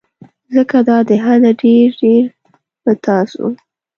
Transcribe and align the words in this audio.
ځکه 0.55 0.77
دا 0.87 0.97
د 1.09 1.11
حده 1.23 1.51
ډیر 1.61 1.87
ډیر 2.01 2.25
به 2.83 2.93
تاسو 3.05 3.45